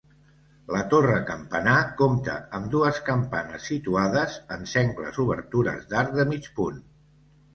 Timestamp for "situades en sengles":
3.73-5.19